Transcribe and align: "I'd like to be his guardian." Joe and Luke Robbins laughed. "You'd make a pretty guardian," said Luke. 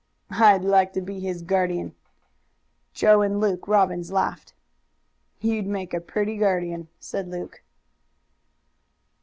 "I'd 0.31 0.63
like 0.63 0.93
to 0.93 1.01
be 1.01 1.19
his 1.19 1.43
guardian." 1.43 1.93
Joe 2.91 3.21
and 3.21 3.39
Luke 3.39 3.67
Robbins 3.67 4.11
laughed. 4.11 4.55
"You'd 5.41 5.67
make 5.67 5.93
a 5.93 6.01
pretty 6.01 6.37
guardian," 6.37 6.87
said 6.99 7.27
Luke. 7.27 7.61